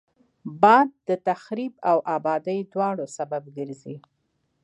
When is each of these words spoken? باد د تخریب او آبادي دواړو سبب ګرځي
باد 0.61 0.89
د 1.07 1.09
تخریب 1.27 1.73
او 1.89 1.97
آبادي 2.15 2.59
دواړو 2.73 3.05
سبب 3.17 3.43
ګرځي 3.57 3.95